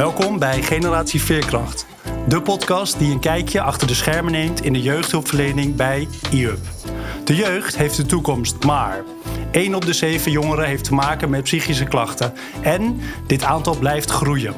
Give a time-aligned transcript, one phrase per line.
[0.00, 1.86] Welkom bij Generatie Veerkracht.
[2.28, 6.58] De podcast die een kijkje achter de schermen neemt in de jeugdhulpverlening bij IUP.
[7.24, 9.04] De jeugd heeft de toekomst, maar
[9.50, 12.32] 1 op de 7 jongeren heeft te maken met psychische klachten.
[12.62, 14.54] En dit aantal blijft groeien.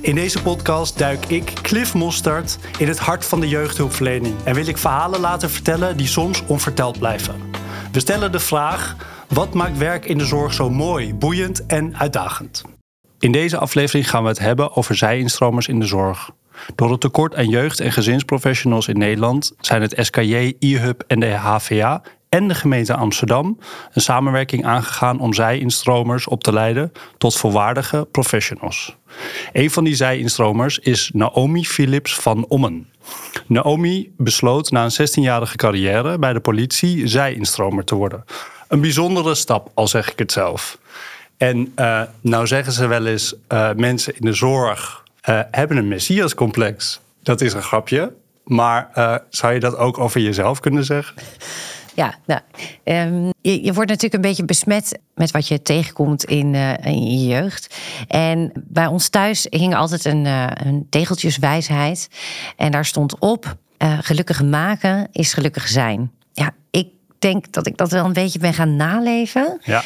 [0.00, 4.66] In deze podcast duik ik, Cliff Mostert, in het hart van de jeugdhulpverlening en wil
[4.66, 7.34] ik verhalen laten vertellen die soms onverteld blijven.
[7.92, 8.96] We stellen de vraag:
[9.28, 12.71] wat maakt werk in de zorg zo mooi, boeiend en uitdagend?
[13.22, 16.30] In deze aflevering gaan we het hebben over zij-instromers in de zorg.
[16.74, 21.30] Door het tekort aan jeugd- en gezinsprofessionals in Nederland zijn het SKJ, IHUB en de
[21.30, 23.58] HVA en de gemeente Amsterdam
[23.92, 28.96] een samenwerking aangegaan om zij-instromers op te leiden tot volwaardige professionals.
[29.52, 32.88] Een van die zij-instromers is Naomi Philips van Ommen.
[33.46, 38.24] Naomi besloot na een 16-jarige carrière bij de politie zij-instromer te worden.
[38.68, 40.80] Een bijzondere stap, al zeg ik het zelf.
[41.36, 45.88] En uh, nou zeggen ze wel eens, uh, mensen in de zorg uh, hebben een
[45.88, 47.00] messiascomplex.
[47.22, 48.12] Dat is een grapje.
[48.44, 48.88] Maar
[49.28, 51.14] zou je dat ook over jezelf kunnen zeggen?
[51.94, 52.40] Ja, nou,
[52.84, 57.26] um, je, je, wordt natuurlijk een beetje besmet met wat je tegenkomt in, in je
[57.26, 57.76] jeugd.
[58.08, 60.24] En bij ons thuis hing altijd een,
[60.66, 62.08] een tegeltjeswijsheid.
[62.56, 66.10] En daar stond op: gelukkig maken is gelukkig zijn.
[66.32, 66.88] Ja, ik
[67.22, 69.60] denk dat ik dat wel een beetje ben gaan naleven.
[69.62, 69.82] Ja.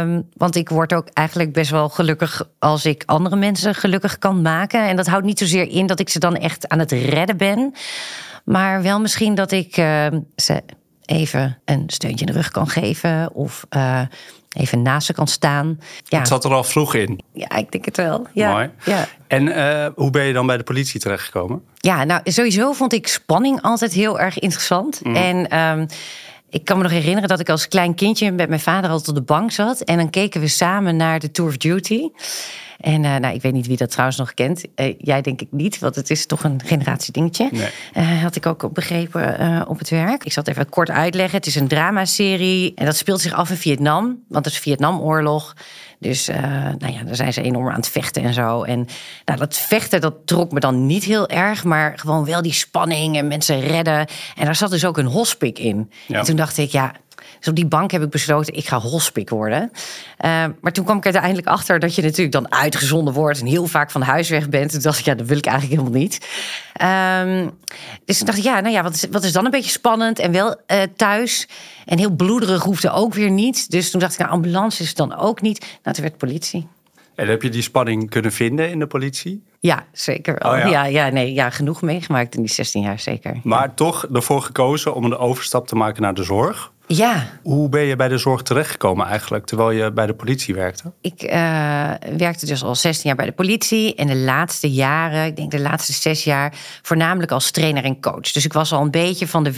[0.00, 4.42] Um, want ik word ook eigenlijk best wel gelukkig als ik andere mensen gelukkig kan
[4.42, 4.88] maken.
[4.88, 7.74] En dat houdt niet zozeer in dat ik ze dan echt aan het redden ben.
[8.44, 10.62] Maar wel misschien dat ik uh, ze
[11.04, 13.34] even een steuntje in de rug kan geven.
[13.34, 14.00] Of uh,
[14.56, 15.80] even naast ze kan staan.
[16.04, 16.18] Ja.
[16.18, 17.20] Het zat er al vroeg in.
[17.32, 18.26] Ja, ik denk het wel.
[18.32, 18.52] Ja.
[18.52, 18.70] Mooi.
[18.84, 19.06] Ja.
[19.26, 21.62] En uh, hoe ben je dan bij de politie terechtgekomen?
[21.74, 25.04] Ja, nou sowieso vond ik spanning altijd heel erg interessant.
[25.04, 25.16] Mm.
[25.16, 25.86] En um,
[26.52, 29.14] ik kan me nog herinneren dat ik als klein kindje met mijn vader altijd op
[29.14, 29.80] de bank zat.
[29.80, 32.08] En dan keken we samen naar de Tour of Duty.
[32.80, 34.64] En uh, nou, ik weet niet wie dat trouwens nog kent.
[34.76, 37.48] Uh, jij denk ik niet, want het is toch een generatie dingetje.
[37.52, 37.68] Nee.
[37.96, 40.24] Uh, had ik ook begrepen op het werk.
[40.24, 41.36] Ik zal het even kort uitleggen.
[41.36, 44.22] Het is een dramaserie en dat speelt zich af in Vietnam.
[44.28, 45.54] Want het is Vietnamoorlog.
[46.02, 46.36] Dus uh,
[46.78, 48.62] nou ja, daar zijn ze enorm aan het vechten en zo.
[48.62, 48.86] En
[49.24, 51.64] nou, dat vechten, dat trok me dan niet heel erg.
[51.64, 54.06] Maar gewoon wel die spanning en mensen redden.
[54.36, 55.90] En daar zat dus ook een hospik in.
[56.06, 56.18] Ja.
[56.18, 56.92] En toen dacht ik, ja,
[57.42, 59.70] dus op die bank heb ik besloten, ik ga hospik worden.
[60.24, 63.46] Uh, maar toen kwam ik er uiteindelijk achter dat je natuurlijk dan uitgezonden wordt en
[63.46, 64.70] heel vaak van huis weg bent.
[64.70, 66.28] Toen dacht ik, ja, dat wil ik eigenlijk helemaal niet.
[66.82, 67.50] Um,
[68.04, 70.18] dus toen dacht ik, ja, nou ja, wat is, wat is dan een beetje spannend
[70.18, 71.48] en wel uh, thuis.
[71.84, 73.70] En heel bloederig hoefde ook weer niet.
[73.70, 75.60] Dus toen dacht ik, nou, ambulance is dan ook niet.
[75.82, 76.66] Nou, toen werd politie.
[77.14, 79.42] En heb je die spanning kunnen vinden in de politie?
[79.60, 80.52] Ja, zeker wel.
[80.52, 80.66] Oh, ja.
[80.66, 80.84] ja.
[80.84, 83.40] Ja, nee, ja, genoeg meegemaakt in die 16 jaar, zeker.
[83.42, 83.72] Maar ja.
[83.74, 86.71] toch ervoor gekozen om een overstap te maken naar de zorg?
[86.86, 87.26] Ja.
[87.42, 90.92] Hoe ben je bij de zorg terechtgekomen eigenlijk, terwijl je bij de politie werkte?
[91.00, 91.30] Ik uh,
[92.16, 93.94] werkte dus al 16 jaar bij de politie.
[93.94, 98.32] En de laatste jaren, ik denk de laatste zes jaar, voornamelijk als trainer en coach.
[98.32, 99.52] Dus ik was al een beetje van de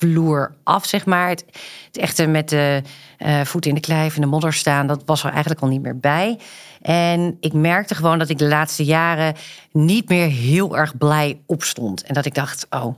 [0.00, 1.28] werkvloer af, zeg maar.
[1.28, 1.44] Het,
[1.86, 2.82] het echte met de
[3.18, 5.82] uh, voeten in de klei in de modder staan, dat was er eigenlijk al niet
[5.82, 6.38] meer bij.
[6.82, 9.34] En ik merkte gewoon dat ik de laatste jaren
[9.72, 12.02] niet meer heel erg blij opstond.
[12.02, 12.94] En dat ik dacht, oh,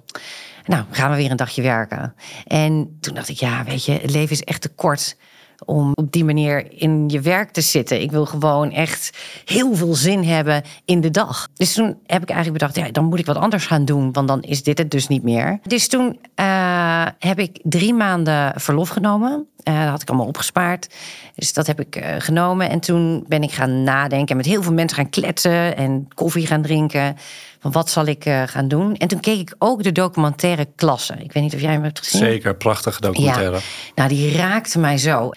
[0.65, 2.15] nou gaan we weer een dagje werken.
[2.47, 5.17] En toen dacht ik, ja, weet je, het leven is echt te kort
[5.65, 8.01] om op die manier in je werk te zitten.
[8.01, 11.49] Ik wil gewoon echt heel veel zin hebben in de dag.
[11.55, 14.29] Dus toen heb ik eigenlijk bedacht, ja, dan moet ik wat anders gaan doen, want
[14.29, 15.59] dan is dit het dus niet meer.
[15.63, 19.47] Dus toen uh, heb ik drie maanden verlof genomen.
[19.69, 20.95] Uh, dat had ik allemaal opgespaard.
[21.35, 22.71] Dus dat heb ik uh, genomen.
[22.71, 26.47] En toen ben ik gaan nadenken en met heel veel mensen gaan kletsen en koffie
[26.47, 27.17] gaan drinken.
[27.63, 28.97] Van wat zal ik uh, gaan doen?
[28.97, 31.15] En toen keek ik ook de documentaire Klasse.
[31.19, 32.21] Ik weet niet of jij hem hebt gezien.
[32.21, 33.57] Zeker, prachtige documentaire.
[33.57, 33.63] Ja.
[33.95, 35.31] Nou, die raakte mij zo.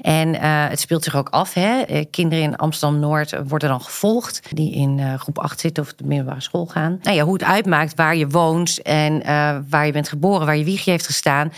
[0.00, 1.54] En uh, het speelt zich ook af.
[1.54, 1.82] Hè?
[2.10, 4.40] Kinderen in Amsterdam-Noord worden dan gevolgd.
[4.50, 6.98] Die in uh, groep 8 zitten of de middelbare school gaan.
[7.02, 9.22] Nou ja, hoe het uitmaakt waar je woont en
[9.68, 11.52] waar je bent geboren, waar je wiegje heeft gestaan.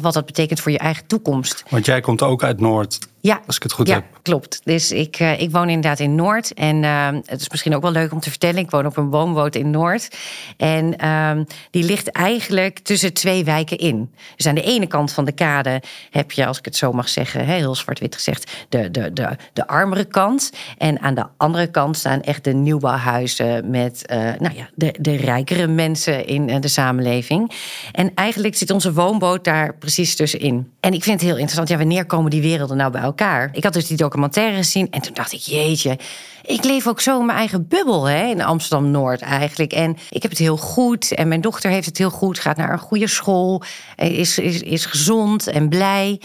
[0.00, 1.64] Wat dat betekent voor je eigen toekomst.
[1.68, 2.98] Want jij komt ook uit Noord.
[3.20, 4.04] Ja, als ik het goed ja, heb.
[4.22, 4.60] klopt.
[4.64, 6.54] Dus ik, ik woon inderdaad in Noord.
[6.54, 6.82] En
[7.24, 8.58] het is misschien ook wel leuk om te vertellen.
[8.58, 10.16] Ik woon op een woonboot in Noord.
[10.56, 14.10] En uh, die ligt eigenlijk tussen twee wijken in.
[14.36, 17.08] Dus aan de ene kant van de kade heb je, als ik het zo mag
[17.08, 20.52] zeggen, heel zwart-wit gezegd, de, de, de, de armere kant.
[20.78, 25.16] En aan de andere kant staan echt de nieuwbouwhuizen met uh, nou ja, de, de
[25.16, 27.52] rijkere mensen in uh, de samenleving.
[27.92, 30.72] En eigenlijk zit onze woonboot daar precies tussenin.
[30.80, 31.68] En ik vind het heel interessant.
[31.68, 33.48] Ja, wanneer komen die werelden nou bij elkaar?
[33.52, 35.98] Ik had dus die documentaire gezien en toen dacht ik, jeetje,
[36.46, 39.72] ik leef ook zo in mijn eigen bubbel hè, in Amsterdam Noord eigenlijk.
[39.72, 42.72] En ik heb het heel goed en mijn dochter heeft het heel goed, gaat naar
[42.72, 43.62] een goede school,
[43.96, 46.20] is, is, is gezond en blij.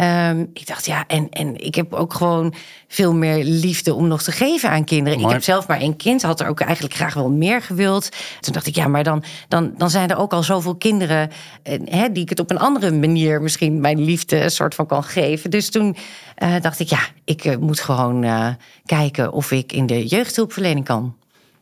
[0.00, 2.54] Um, ik dacht, ja, en, en ik heb ook gewoon
[2.88, 5.20] veel meer liefde om nog te geven aan kinderen.
[5.20, 8.08] Ik heb zelf maar één kind, had er ook eigenlijk graag wel meer gewild.
[8.40, 11.30] Toen dacht ik, ja, maar dan, dan, dan zijn er ook al zoveel kinderen
[11.62, 14.86] eh, hè, die ik het op een andere manier misschien mijn liefde een soort van
[14.86, 15.50] kan geven.
[15.50, 15.96] Dus toen
[16.42, 18.48] uh, dacht ik, ja, ik uh, moet gewoon uh,
[18.84, 21.16] kijken of ik in de jeugdhulpverlening kan.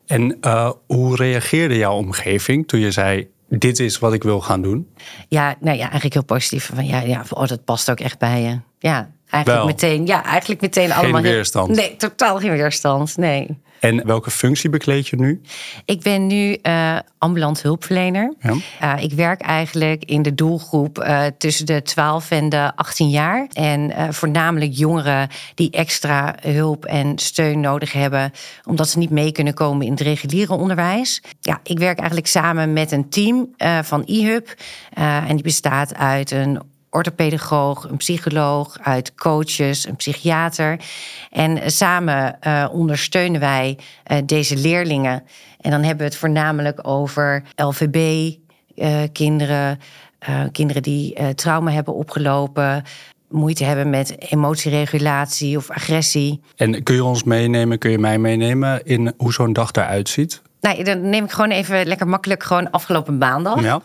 [0.06, 0.38] En
[0.86, 3.28] hoe reageerde jouw omgeving toen je zei:
[3.58, 4.88] Dit is wat ik wil gaan doen?
[5.28, 6.70] Ja, nou ja, eigenlijk heel positief.
[6.74, 8.60] Van ja, ja oh, dat past ook echt bij je.
[8.78, 10.06] Ja, eigenlijk meteen.
[10.06, 11.22] Ja, eigenlijk meteen geen allemaal.
[11.22, 11.68] weerstand.
[11.76, 13.16] Nee, totaal geen weerstand.
[13.16, 13.60] Nee.
[13.82, 15.40] En welke functie bekleed je nu?
[15.84, 18.34] Ik ben nu uh, ambulant hulpverlener.
[18.40, 18.54] Ja.
[18.96, 23.46] Uh, ik werk eigenlijk in de doelgroep uh, tussen de 12 en de 18 jaar.
[23.52, 28.32] En voornamelijk jongeren die extra hulp en steun nodig hebben,
[28.64, 31.22] omdat ze niet mee kunnen komen in het reguliere onderwijs.
[31.40, 33.48] Ja, ik werk eigenlijk samen met een team
[33.82, 34.54] van eHub.
[34.94, 36.60] en die bestaat uit een
[36.92, 40.80] orthopedagoog, een psycholoog, uit coaches, een psychiater.
[41.30, 43.78] En samen uh, ondersteunen wij
[44.12, 45.22] uh, deze leerlingen.
[45.60, 49.78] En dan hebben we het voornamelijk over LVB-kinderen,
[50.52, 52.82] kinderen die trauma hebben opgelopen.
[53.28, 56.40] Moeite hebben met emotieregulatie of agressie.
[56.56, 60.42] En kun je ons meenemen, kun je mij meenemen in hoe zo'n dag eruit ziet?
[60.62, 63.62] Nou, dan neem ik gewoon even lekker makkelijk gewoon afgelopen maandag.
[63.62, 63.80] Ja.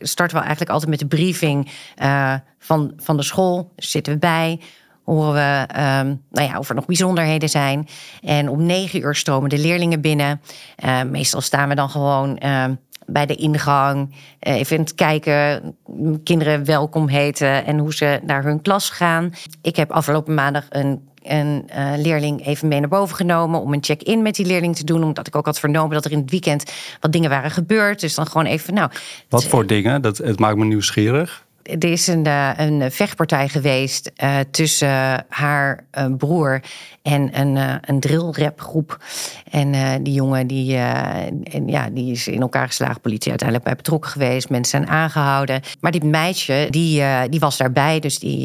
[0.00, 1.70] Starten we eigenlijk altijd met de briefing
[2.02, 3.72] uh, van, van de school.
[3.76, 4.60] zitten we bij.
[5.04, 7.88] Horen we um, nou ja, of er nog bijzonderheden zijn.
[8.22, 10.40] En om negen uur stromen de leerlingen binnen.
[10.84, 12.64] Uh, meestal staan we dan gewoon uh,
[13.06, 14.14] bij de ingang.
[14.38, 15.76] even kijken,
[16.24, 19.32] kinderen welkom heten en hoe ze naar hun klas gaan.
[19.62, 23.84] Ik heb afgelopen maandag een een uh, leerling even mee naar boven genomen om een
[23.84, 25.02] check-in met die leerling te doen.
[25.02, 28.00] Omdat ik ook had vernomen dat er in het weekend wat dingen waren gebeurd.
[28.00, 28.90] Dus dan gewoon even, nou.
[29.28, 30.02] Wat voor dingen?
[30.02, 31.44] Dat, het maakt me nieuwsgierig.
[31.62, 35.84] Er is een, uh, een vechtpartij geweest uh, tussen haar
[36.18, 36.62] broer
[37.02, 39.04] en een, een drillrapgroep.
[39.50, 43.00] En die jongen die, en, ja, die is in elkaar geslagen.
[43.00, 44.50] Politie uiteindelijk bij betrokken geweest.
[44.50, 45.60] Mensen zijn aangehouden.
[45.80, 48.00] Maar die meisje, die, die was daarbij.
[48.00, 48.40] Dus die,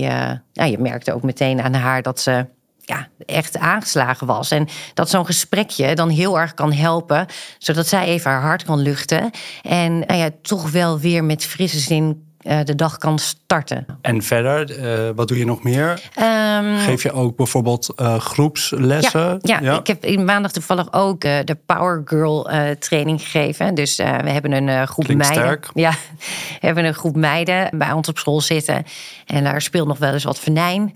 [0.51, 2.45] ja, je merkte ook meteen aan haar dat ze
[2.87, 4.51] ja, echt aangeslagen was.
[4.51, 7.25] En dat zo'n gesprekje dan heel erg kan helpen,
[7.57, 9.31] zodat zij even haar hart kan luchten.
[9.61, 13.85] En nou ja, toch wel weer met frisse zin de dag kan starten.
[14.01, 15.89] En verder, uh, wat doe je nog meer?
[16.19, 19.39] Um, Geef je ook bijvoorbeeld uh, groepslessen?
[19.41, 22.49] Ja, ja, ik heb in maandag toevallig ook de Power Girl
[22.79, 23.75] training gegeven.
[23.75, 25.47] Dus we hebben een groep Klinkt meiden.
[25.47, 25.69] Sterk.
[25.73, 25.91] Ja,
[26.59, 28.85] we hebben een groep meiden bij ons op school zitten.
[29.25, 30.93] En daar speelt nog wel eens wat venijn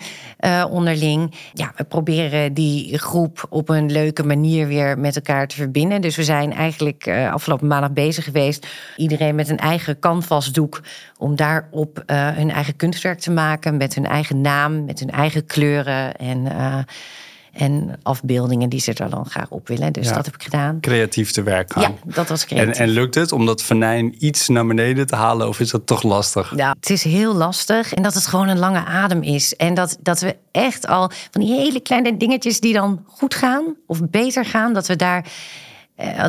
[0.69, 1.33] onderling.
[1.53, 6.01] Ja, we proberen die groep op een leuke manier weer met elkaar te verbinden.
[6.01, 8.67] Dus we zijn eigenlijk afgelopen maandag bezig geweest.
[8.95, 10.81] Iedereen met een eigen canvasdoek
[11.17, 15.45] om daarop uh, hun eigen kunstwerk te maken met hun eigen naam, met hun eigen
[15.45, 16.77] kleuren en, uh,
[17.51, 19.93] en afbeeldingen die ze er dan graag op willen.
[19.93, 20.79] Dus dat heb ik gedaan.
[20.79, 21.81] Creatief te werk gaan.
[21.81, 22.75] Ja, dat was creatief.
[22.75, 25.87] En, en lukt het om dat venijn iets naar beneden te halen of is dat
[25.87, 26.53] toch lastig?
[26.55, 29.55] Ja, het is heel lastig en dat het gewoon een lange adem is.
[29.55, 33.75] En dat, dat we echt al van die hele kleine dingetjes die dan goed gaan
[33.87, 35.31] of beter gaan, dat we daar eh,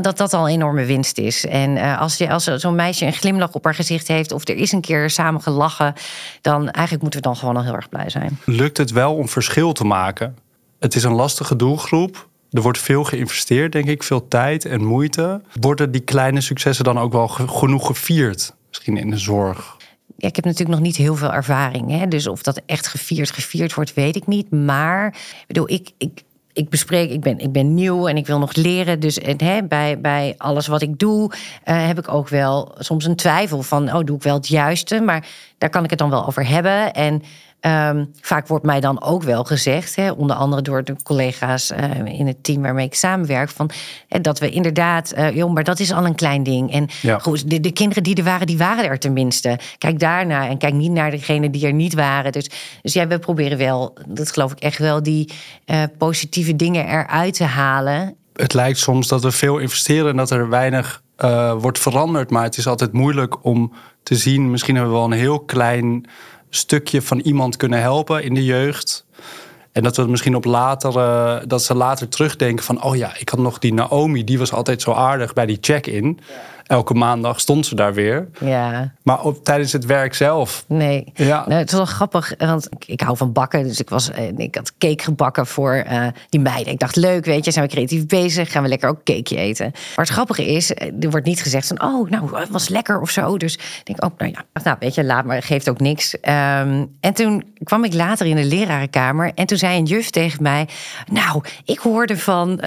[0.01, 1.47] dat dat al een enorme winst is.
[1.47, 4.33] En uh, als, je, als zo'n meisje een glimlach op haar gezicht heeft...
[4.33, 5.95] of er is een keer samen gelachen...
[6.41, 8.39] dan eigenlijk moeten we dan gewoon al heel erg blij zijn.
[8.45, 10.37] Lukt het wel om verschil te maken?
[10.79, 12.29] Het is een lastige doelgroep.
[12.51, 14.03] Er wordt veel geïnvesteerd, denk ik.
[14.03, 15.41] Veel tijd en moeite.
[15.61, 18.55] Worden die kleine successen dan ook wel genoeg gevierd?
[18.69, 19.77] Misschien in de zorg?
[20.17, 21.91] Ja, ik heb natuurlijk nog niet heel veel ervaring.
[21.91, 22.09] Hè?
[22.09, 24.51] Dus of dat echt gevierd, gevierd wordt, weet ik niet.
[24.51, 28.39] Maar ik bedoel, ik, ik, ik bespreek, ik ben, ik ben nieuw en ik wil
[28.39, 29.01] nog leren.
[29.01, 31.31] Dus hè, bij, bij alles wat ik doe,
[31.65, 35.01] uh, heb ik ook wel soms een twijfel van, oh, doe ik wel het juiste?
[35.01, 35.27] Maar
[35.59, 36.93] daar kan ik het dan wel over hebben.
[36.93, 37.23] En
[37.67, 42.19] Um, vaak wordt mij dan ook wel gezegd, hè, onder andere door de collega's uh,
[42.19, 43.71] in het team waarmee ik samenwerk, van,
[44.09, 46.73] hè, dat we inderdaad, uh, joh, maar dat is al een klein ding.
[46.73, 47.19] En ja.
[47.19, 49.59] goed, de, de, kinderen die er waren, die waren er tenminste.
[49.79, 52.33] Kijk daarnaar en kijk niet naar degenen die er niet waren.
[52.33, 52.51] Dus,
[52.83, 55.33] dus ja, we proberen wel, dat geloof ik echt wel, die
[55.67, 58.17] uh, positieve dingen eruit te halen.
[58.33, 61.03] Het lijkt soms dat we veel investeren en dat er weinig
[61.59, 64.51] wordt veranderd, maar het is altijd moeilijk om te zien.
[64.51, 66.07] Misschien hebben we wel een heel klein
[66.57, 69.07] stukje van iemand kunnen helpen in de jeugd.
[69.73, 73.29] En dat we misschien op later, uh, dat ze later terugdenken van, oh ja, ik
[73.29, 76.21] had nog die Naomi, die was altijd zo aardig bij die check-in.
[76.67, 78.29] Elke maandag stond ze daar weer.
[78.41, 78.93] Ja.
[79.03, 80.65] Maar op, tijdens het werk zelf.
[80.69, 81.13] Nee.
[81.15, 81.45] Ja.
[81.47, 83.63] Nou, het was wel grappig, want ik, ik hou van bakken.
[83.63, 86.73] Dus ik, was, eh, ik had cake gebakken voor eh, die meiden.
[86.73, 88.53] Ik dacht, leuk, weet je, zijn we creatief bezig.
[88.53, 89.71] Gaan we lekker ook cakeje eten.
[89.73, 91.83] Maar het grappige is, eh, er wordt niet gezegd van...
[91.83, 93.37] oh, nou, het was lekker of zo.
[93.37, 96.21] Dus ik denk ook, nou ja, nou, weet je, laat maar, geeft ook niks.
[96.21, 99.33] Ehm, en toen kwam ik later in de lerarenkamer...
[99.35, 100.69] en toen zei een juf tegen mij...
[101.11, 102.61] nou, ik hoorde van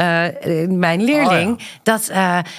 [0.68, 1.52] mijn leerling...
[1.52, 1.66] Oh, ja.
[1.84, 2.12] dat,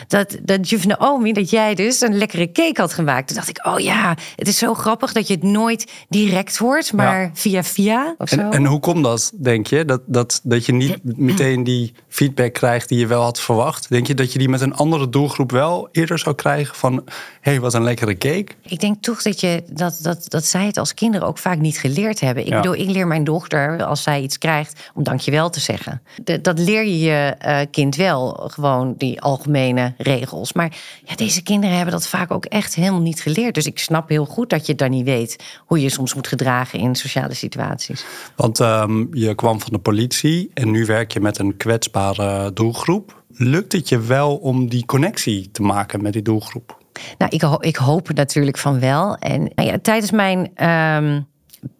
[0.09, 3.27] dat, dat juf Naomi, dat jij dus een lekkere cake had gemaakt.
[3.27, 6.93] Toen dacht ik, oh ja, het is zo grappig dat je het nooit direct hoort,
[6.93, 7.31] maar Ja.
[7.35, 8.37] via via of zo.
[8.41, 9.85] En, en hoe komt dat, denk je?
[9.85, 13.89] Dat, dat, dat je niet meteen die feedback krijgt die je wel had verwacht?
[13.89, 16.75] Denk je dat je die met een andere doelgroep wel eerder zou krijgen?
[16.75, 16.93] Van,
[17.41, 18.47] hé, hey, wat een lekkere cake.
[18.63, 21.79] Ik denk toch dat, je, dat, dat, dat zij het als kinderen ook vaak niet
[21.79, 22.43] geleerd hebben.
[22.45, 22.57] Ik Ja.
[22.61, 26.03] bedoel, ik leer mijn dochter, als zij iets krijgt, om dankjewel te zeggen.
[26.25, 30.53] De- dat leer je je eh, kind wel, gewoon die algemene regels.
[30.53, 33.55] Maar ja, deze kinderen hebben dat vaak ook echt helemaal niet geleerd.
[33.55, 36.79] Dus ik snap heel goed dat je dan niet weet hoe je soms moet gedragen
[36.79, 38.05] in sociale situaties.
[38.37, 43.23] Want ehm, je kwam van de politie en nu werk je met een kwetsbare doelgroep.
[43.29, 46.79] Lukt het je wel om die connectie te maken met die doelgroep?
[47.19, 49.17] Nou, ik, ho- ik hoop natuurlijk van wel.
[49.17, 51.21] En nou ja, tijdens mijn ehm,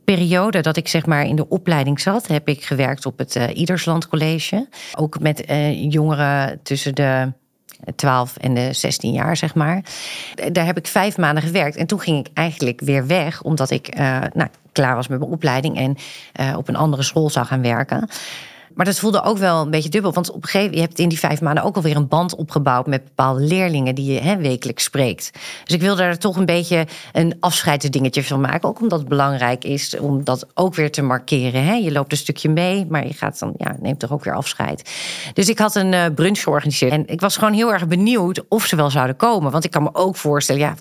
[0.05, 4.09] periode dat ik zeg maar in de opleiding zat, heb ik gewerkt op het Iedersland
[4.09, 4.69] College.
[4.95, 7.33] Ook met eh, jongeren tussen de
[7.97, 9.85] 12 en de 16 jaar, zeg maar.
[10.53, 11.77] Daar heb ik vijf maanden gewerkt.
[11.77, 15.31] En toen ging ik eigenlijk weer weg, omdat ik eh, nou, klaar was met mijn
[15.31, 15.97] opleiding en
[16.33, 18.09] eh, op een andere school zou gaan werken.
[18.77, 20.13] Maar dat voelde ook wel een beetje dubbel.
[20.13, 22.35] Want op een gegeven moment, je hebt in die vijf maanden ook alweer een band
[22.35, 25.31] opgebouwd met bepaalde leerlingen die je hè, wekelijks spreekt.
[25.65, 28.69] Dus ik wilde daar toch een beetje een afscheidsdingetje van maken.
[28.69, 31.65] Ook omdat het belangrijk is om dat ook weer te markeren.
[31.65, 31.73] Hè.
[31.73, 34.91] Je loopt een stukje mee, maar je gaat dan, ja, neemt toch ook weer afscheid.
[35.33, 36.93] Dus ik had een eh, brunch georganiseerd.
[36.93, 39.53] En ik was gewoon heel erg benieuwd of ze wel zouden komen.
[39.53, 40.75] Want ik kan me ook voorstellen, ja.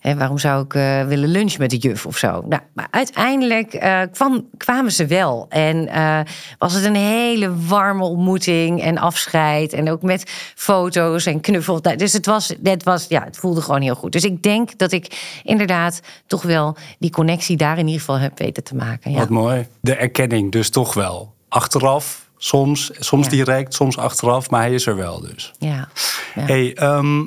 [0.00, 2.42] Hè, waarom zou ik eh, willen lunchen met de juf of zo?
[2.48, 5.46] Nou, maar uiteindelijk eh, kwam, kwamen ze wel.
[5.48, 6.20] En eh,
[6.58, 9.72] was het een hele warme ontmoeting en afscheid.
[9.72, 11.80] En ook met foto's en knuffels.
[11.80, 14.12] Nou, Dus het, was, het, was, ja, het voelde gewoon heel goed.
[14.12, 18.38] Dus ik denk dat ik inderdaad toch wel die connectie daar in ieder geval heb
[18.38, 19.10] weten te maken.
[19.10, 19.18] Ja.
[19.18, 19.66] Wat mooi.
[19.80, 21.34] De erkenning dus toch wel.
[21.48, 23.30] Achteraf, soms, soms Ja.
[23.30, 25.52] direct, soms achteraf, maar hij is er wel dus.
[25.58, 25.88] Ja.
[26.34, 26.42] Ja.
[26.42, 27.24] Hey, ehm,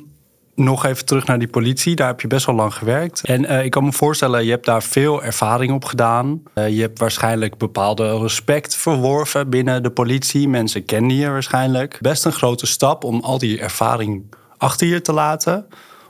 [0.56, 1.96] nog even terug naar die politie.
[1.96, 3.22] Daar heb je best wel lang gewerkt.
[3.24, 6.44] En eh, ik kan me voorstellen, je hebt daar veel ervaring op gedaan.
[6.54, 10.50] Eh, je hebt waarschijnlijk bepaalde respect verworven binnen de politie.
[10.50, 11.98] Mensen kennen je waarschijnlijk.
[12.02, 14.24] Best een grote stap om al die ervaring
[14.58, 15.68] achter je te laten.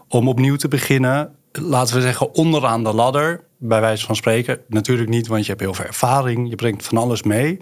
[0.08, 3.44] Om opnieuw te beginnen, laten we zeggen, onderaan de ladder.
[3.58, 4.60] Bij wijze van spreken.
[4.68, 6.50] Natuurlijk niet, want je hebt heel veel ervaring.
[6.50, 7.60] Je brengt van alles mee.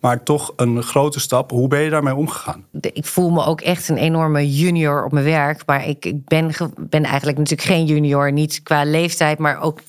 [0.00, 1.50] Maar toch een grote stap.
[1.50, 2.64] Hoe ben je daarmee omgegaan?
[2.80, 5.62] ik voel me ook echt een enorme junior op mijn werk.
[5.66, 8.32] Maar ik, ik ben, ben eigenlijk natuurlijk geen junior.
[8.32, 9.80] Niet qua leeftijd, maar ook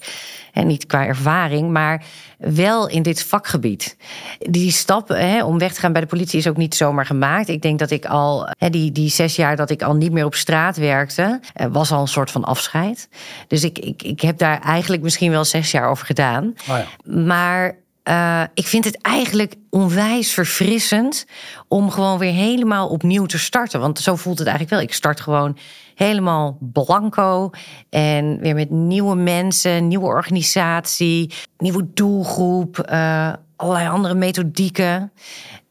[0.54, 1.72] en niet qua ervaring.
[1.72, 2.04] Maar
[2.38, 3.98] wel in dit vakgebied.
[4.40, 7.48] Die stap hè, om weg te gaan bij de politie is ook niet zomaar gemaakt.
[7.48, 10.26] Ik denk dat ik al, hè, die, die zes jaar dat ik al niet meer
[10.26, 13.10] op straat werkte, eh, was al een soort van afscheid.
[13.48, 16.54] Dus ik, ik, ik heb daar eigenlijk misschien wel zes jaar over gedaan.
[16.70, 16.86] Oh ja.
[17.24, 17.76] Maar
[18.08, 21.26] eh, ik vind het eigenlijk onwijs verfrissend
[21.68, 23.80] om gewoon weer helemaal opnieuw te starten.
[23.80, 24.88] Want zo voelt het eigenlijk wel.
[24.88, 25.58] Ik start gewoon
[25.96, 27.50] helemaal blanco
[27.90, 35.12] en weer met nieuwe mensen, nieuwe organisatie, nieuwe doelgroep, eh, allerlei andere methodieken.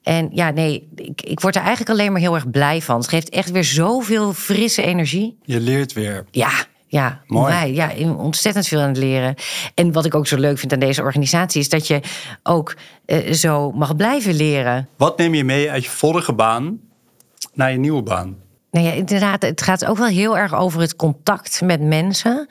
[0.02, 2.96] En ja, nee, ik, ik word er eigenlijk alleen maar heel erg blij van.
[2.96, 5.38] Het geeft echt weer zoveel frisse energie.
[5.42, 6.24] Je leert weer.
[6.30, 6.50] Ja,
[6.86, 7.52] ja, Mooi.
[7.52, 9.34] Wij, ja, ontzettend veel aan het leren.
[9.74, 12.00] En wat ik ook zo leuk vind aan deze organisatie is dat je
[12.42, 14.88] ook eh, zo mag blijven leren.
[14.96, 16.80] Wat neem je mee uit je vorige baan
[17.52, 18.36] naar je nieuwe baan?
[18.70, 22.46] Nou ja, inderdaad, het gaat ook wel heel erg over het contact met mensen.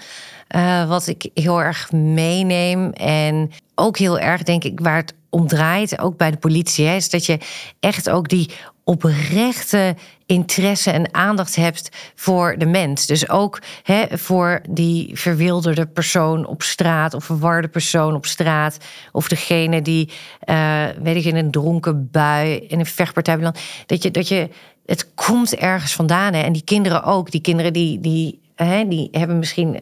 [0.48, 2.92] Eh, wat ik heel erg meeneem.
[2.92, 6.96] En ook heel erg, denk ik, waar het om draait, ook bij de politie, hè,
[6.96, 7.40] is dat je
[7.80, 8.50] echt ook die
[8.86, 13.06] oprechte interesse en aandacht hebt voor de mens.
[13.06, 18.78] Dus ook hè, voor die verwilderde persoon op straat of verwarde persoon op straat.
[19.12, 23.60] Of degene die, eh, weet ik, in een dronken bui, in een vechtpartij belandt.
[23.86, 24.50] Dat je, dat je,
[24.86, 26.34] het komt ergens vandaan.
[26.34, 26.42] Hè?
[26.42, 27.32] En die kinderen ook.
[27.32, 29.80] Die kinderen die, die, hè, die hebben misschien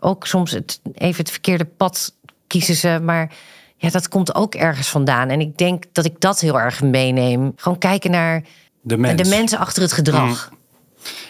[0.00, 2.14] ook soms het, even het verkeerde pad
[2.46, 3.00] kiezen ze.
[3.02, 3.32] Maar
[3.82, 5.28] ja, dat komt ook ergens vandaan.
[5.28, 7.52] En ik denk dat ik dat heel erg meeneem.
[7.56, 8.42] Gewoon kijken naar
[8.80, 9.22] De mens.
[9.22, 10.50] de mensen achter het gedrag.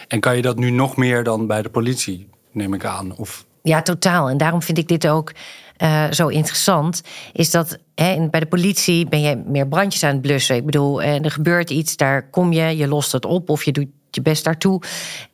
[0.07, 3.15] En kan je dat nu nog meer dan bij de politie, neem ik aan?
[3.17, 4.29] Of Ja, totaal.
[4.29, 5.31] En daarom vind ik dit ook
[5.77, 10.21] eh, zo interessant, is dat hè, bij de politie ben je meer brandjes aan het
[10.21, 10.55] blussen.
[10.55, 13.89] Ik bedoel, er gebeurt iets, daar kom je, je lost het op of je doet
[14.09, 14.81] je best daartoe.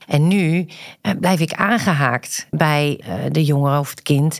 [0.08, 0.68] En nu
[1.20, 4.38] blijf ik aangehaakt bij de jongere of het kind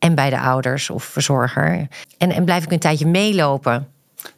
[0.00, 1.88] en bij de ouders of verzorger.
[2.18, 3.88] En, en blijf ik een tijdje meelopen.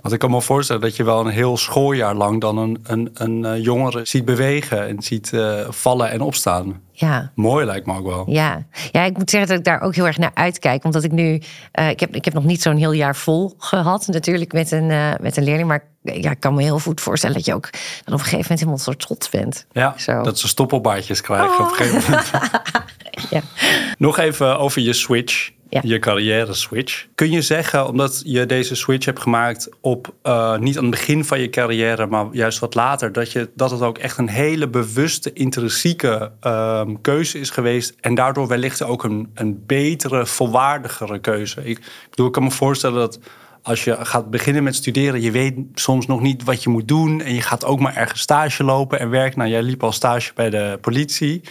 [0.01, 3.11] Want ik kan me voorstellen dat je wel een heel schooljaar lang dan een, een,
[3.15, 6.81] een eh, jongere ziet bewegen en ziet uh, vallen en opstaan.
[6.93, 7.31] Ja.
[7.35, 8.25] Mooi lijkt me ook wel.
[8.27, 8.67] Ja.
[8.93, 10.85] ja, ik moet zeggen dat ik daar ook heel erg naar uitkijk.
[10.85, 11.43] Omdat ik nu,
[11.79, 14.91] uh, ik, heb, ik heb nog niet zo'n heel jaar vol gehad natuurlijk met een,
[14.91, 15.69] uh, met een leerling.
[15.69, 17.71] Maar ja, ik kan me heel goed voorstellen dat je ook
[18.05, 19.67] dan op een gegeven moment helemaal soort trots bent.
[19.73, 20.23] Ja, Zo.
[20.23, 22.31] dat ze stoppelbaardjes krijgen op een gegeven moment.
[23.31, 23.41] ja.
[23.99, 25.51] Nog even over je switch
[25.81, 27.07] je carrière switch.
[27.15, 31.25] Kun je zeggen, omdat je deze switch hebt gemaakt op uh, niet aan het begin
[31.25, 34.69] van je carrière, maar juist wat later, dat, je, dat het ook echt een hele
[34.69, 41.61] bewuste, intrinsieke uh, keuze is geweest en daardoor wellicht ook een, een betere, volwaardigere keuze?
[41.61, 43.19] Ik, ik bedoel, ik kan me voorstellen dat
[43.63, 47.21] als je gaat beginnen met studeren, je weet soms nog niet wat je moet doen
[47.21, 49.39] en je gaat ook maar ergens stage lopen en werken.
[49.39, 51.43] Nou, jij liep al stage bij de politie.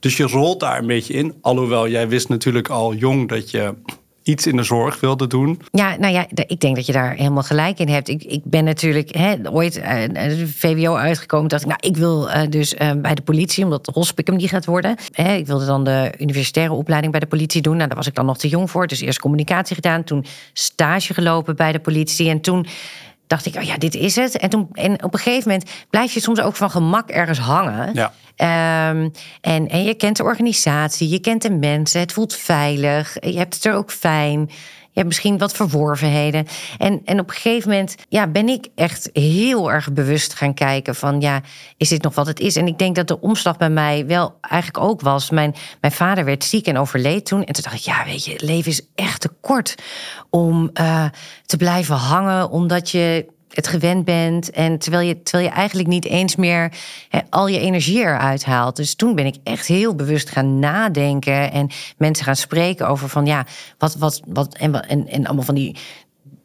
[0.00, 1.34] Dus je rolt daar een beetje in.
[1.40, 3.74] Alhoewel jij wist natuurlijk al jong dat je
[4.22, 5.60] iets in de zorg wilde doen.
[5.70, 8.08] Ja, nou ja, ik denk dat je daar helemaal gelijk in hebt.
[8.08, 11.48] Ik, ik ben natuurlijk hè, ooit uh, de VWO uitgekomen.
[11.48, 14.48] dacht ik, nou, ik wil uh, dus uh, bij de politie, omdat de hospicum die
[14.48, 14.96] gaat worden.
[15.12, 17.76] Hè, ik wilde dan de universitaire opleiding bij de politie doen.
[17.76, 18.86] Nou, daar was ik dan nog te jong voor.
[18.86, 22.28] Dus eerst communicatie gedaan, toen stage gelopen bij de politie.
[22.28, 22.66] En toen
[23.26, 24.36] dacht ik, oh ja, dit is het.
[24.36, 27.94] En, toen, en op een gegeven moment blijf je soms ook van gemak ergens hangen.
[27.94, 28.12] Ja.
[28.42, 33.38] Um, en, en je kent de organisatie, je kent de mensen, het voelt veilig, je
[33.38, 34.50] hebt het er ook fijn.
[34.92, 36.46] Je hebt misschien wat verworvenheden.
[36.78, 40.94] En, en op een gegeven moment ja, ben ik echt heel erg bewust gaan kijken
[40.94, 41.40] van ja,
[41.76, 42.56] is dit nog wat het is?
[42.56, 45.30] En ik denk dat de omslag bij mij wel eigenlijk ook was.
[45.30, 47.44] Mijn, mijn vader werd ziek en overleed toen.
[47.44, 49.74] En toen dacht ik, ja, weet je, het leven is echt te kort
[50.30, 51.04] om uh,
[51.46, 54.50] te blijven hangen, omdat je het gewend bent.
[54.50, 56.72] En terwijl je, terwijl je eigenlijk niet eens meer
[57.30, 58.76] al je energie eruit haalt.
[58.76, 61.52] Dus toen ben ik echt heel bewust gaan nadenken.
[61.52, 63.46] En mensen gaan spreken over van ja,
[63.78, 64.54] wat, wat, wat.
[64.54, 65.76] En, en, en allemaal van die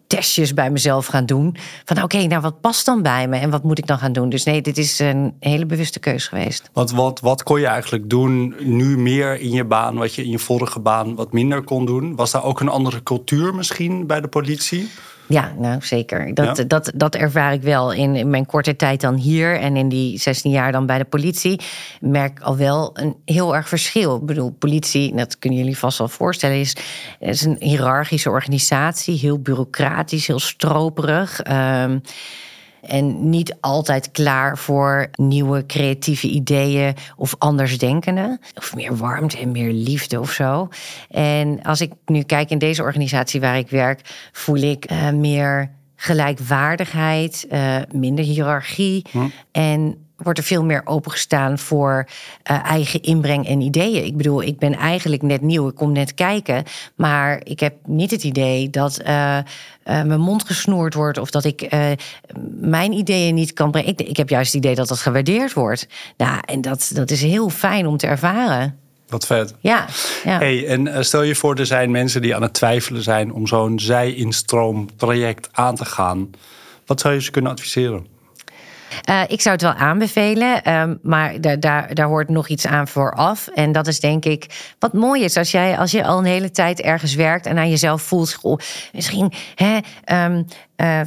[0.08, 1.56] testjes bij mezelf gaan doen.
[1.86, 4.30] Van oké, nou wat past dan bij me en wat moet ik dan gaan doen?
[4.30, 6.70] Dus nee, dit is een hele bewuste keus geweest.
[6.74, 10.30] Wat, wat, wat kon je eigenlijk doen nu meer in je baan, wat je in
[10.30, 12.16] je vorige baan wat minder kon doen?
[12.16, 14.90] Was daar ook een andere cultuur misschien bij de politie?
[15.28, 16.34] Ja, nou zeker.
[16.34, 19.90] Dat, dat, dat ervaar ik wel in, in, mijn korte tijd dan hier en in
[19.90, 21.60] die 16 jaar dan bij de politie.
[22.00, 24.16] Merk al wel een heel erg verschil.
[24.16, 26.76] Ik bedoel, politie, dat kunnen jullie vast wel voorstellen, is,
[27.20, 31.42] is een hiërarchische organisatie, heel bureaucratisch, heel stroperig.
[31.52, 32.02] Um,
[32.88, 38.40] en niet altijd klaar voor nieuwe creatieve ideeën of andersdenkenden.
[38.56, 40.70] Of meer warmte en meer liefde of zo.
[41.10, 45.72] En als ik nu kijk in deze organisatie waar ik werk, voel ik uh, meer
[45.96, 49.06] gelijkwaardigheid, uh, minder hiërarchie.
[49.12, 49.28] Hm.
[49.52, 52.08] En wordt er veel meer opengestaan voor
[52.52, 54.06] uh, eigen inbreng en ideeën.
[54.06, 56.64] Ik bedoel, ik ben eigenlijk net nieuw, ik kom net kijken.
[56.96, 59.44] Maar ik heb niet het idee dat uh, uh,
[59.84, 61.70] mijn mond gesnoerd wordt of dat ik
[62.60, 63.90] mijn ideeën niet kan brengen.
[63.90, 65.88] Ik, ik, heb juist het idee dat dat gewaardeerd wordt.
[66.18, 68.80] Nou, en dat, dat is heel fijn om te ervaren.
[69.08, 69.56] Wat vet.
[69.60, 69.86] Ja.
[70.24, 70.38] ja.
[70.38, 73.80] Hey, en stel je voor, er zijn mensen die aan het twijfelen zijn om zo'n
[73.80, 76.30] zij-instroom traject aan te gaan.
[76.86, 78.15] Wat zou je ze kunnen adviseren?
[79.10, 82.88] Uh, ik zou het wel aanbevelen, um, maar daar, daar, daar hoort nog iets aan
[82.88, 83.48] vooraf.
[83.48, 86.52] En dat is denk ik wat mooi is als, jij, als je al een hele
[86.52, 88.60] tijd ergens werkt en aan jezelf voelt.
[88.94, 89.78] misschien hè,
[90.26, 90.46] um,
[90.78, 91.02] uh,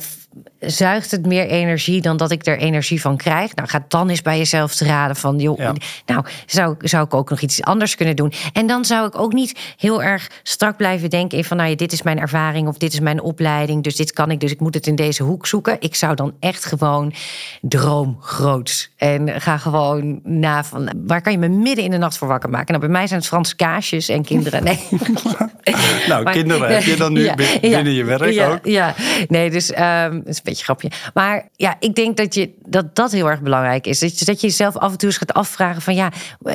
[0.60, 3.54] zuigt het meer energie dan dat ik er energie van krijg.
[3.54, 5.58] Nou, ga dan eens bij jezelf te raden van, joh,
[6.06, 8.32] nou, zou, zou ik ook nog iets anders kunnen doen?
[8.52, 11.76] En dan zou ik ook niet heel erg strak blijven denken in van, nou ja,
[11.76, 14.60] dit is mijn ervaring of dit is mijn opleiding, dus dit kan ik, dus ik
[14.60, 15.76] moet het in deze hoek zoeken.
[15.80, 17.12] Ik zou dan echt gewoon
[17.60, 22.18] droom groots en ga gewoon na van, waar kan je me midden in de nacht
[22.18, 22.66] voor wakker maken?
[22.74, 24.64] Nou, bij mij zijn het Franse kaasjes en kinderen.
[24.64, 24.88] Nee.
[26.08, 28.66] nou, kinderen heb je dan nu binnen je werk ook?
[28.66, 28.94] Ja,
[29.28, 30.90] nee, dus um, is een beetje grapje.
[31.14, 33.98] Maar ja, ik denk dat je, dat, dat heel erg belangrijk is.
[33.98, 36.12] Dat je, dat je jezelf af en toe eens gaat afvragen van ja,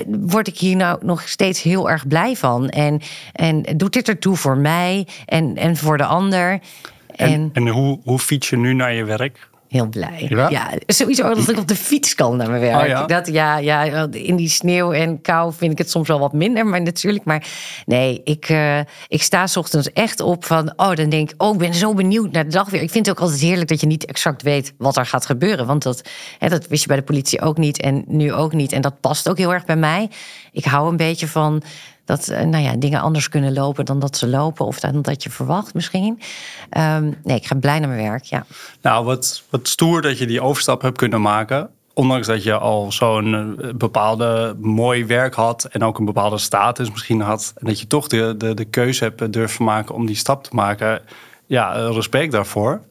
[0.08, 2.70] word ik hier nou nog steeds heel erg blij van?
[2.70, 3.02] En,
[3.34, 6.60] en doet dit ertoe voor mij en, en voor de ander?
[7.16, 9.52] En, en, en hoe, hoe fiets je nu naar je werk?
[9.74, 10.26] Heel blij.
[10.50, 10.72] Ja?
[10.88, 12.82] sowieso dat ik op de fiets kan naar mijn werk.
[12.82, 13.06] Oh, ja?
[13.06, 16.66] Dat, ja, ja, in die sneeuw en kou vind ik het soms wel wat minder.
[16.66, 17.48] Maar natuurlijk, maar
[17.86, 20.74] nee, ik, uh, ik sta s ochtends echt op van...
[20.76, 22.82] oh, dan denk ik, oh, ik ben zo benieuwd naar de dag weer.
[22.82, 25.66] Ik vind het ook altijd heerlijk dat je niet exact weet wat er gaat gebeuren.
[25.66, 26.02] Want dat,
[26.40, 28.72] hè, dat wist je bij de politie ook niet en nu ook niet.
[28.72, 30.10] En dat past ook heel erg bij mij.
[30.52, 31.64] Ik hou een beetje van
[32.06, 35.24] dat eh, nou ja, dingen anders kunnen lopen dan dat ze lopen of dan dat
[35.24, 36.20] je verwacht misschien.
[36.70, 38.46] Ehm, nee, ik ga blij naar mijn werk, ja.
[38.82, 41.70] Nou, wat, wat stoer dat je die overstap hebt kunnen maken.
[41.94, 46.92] Ondanks dat je al zo'n eh, bepaalde mooi werk had en ook een bepaalde status
[46.92, 47.54] misschien had.
[47.56, 50.50] En dat je toch de, de, de keuze hebt durven maken om die stap te
[50.54, 51.02] maken.
[51.46, 52.82] Ja, eh, respect daarvoor.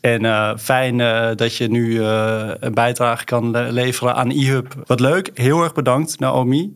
[0.00, 0.98] En uh, fijn
[1.36, 4.74] dat je nu een bijdrage kan le leveren aan eHub.
[4.86, 6.72] Wat leuk, heel erg bedankt Naomi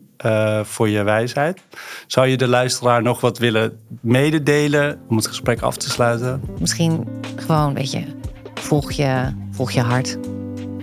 [0.63, 1.61] voor je wijsheid.
[2.07, 6.41] Zou je de luisteraar nog wat willen mededelen om het gesprek af te sluiten?
[6.59, 8.03] Misschien gewoon, weet je,
[8.53, 10.17] volg je, volg je hart.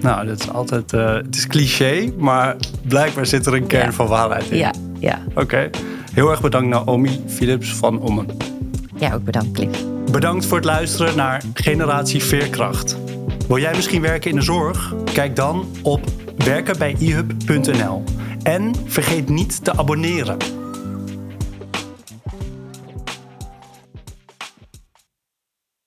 [0.01, 2.57] Nou, dat is altijd, het is cliché, maar
[2.89, 3.93] blijkbaar zit er een kern Ja.
[3.93, 4.57] van waarheid in.
[4.59, 5.19] Ja, ja.
[5.35, 5.71] Oké,
[6.13, 8.27] heel erg bedankt Naomi Philips van Ommen.
[8.97, 9.85] Ja, ook bedankt, Cliff.
[10.13, 12.97] Bedankt voor het luisteren naar Generatie Veerkracht.
[13.49, 14.95] Wil jij misschien werken in de zorg?
[15.13, 16.01] Kijk dan op
[16.37, 18.03] werkenbijihub.nl.
[18.43, 20.60] En vergeet niet te abonneren.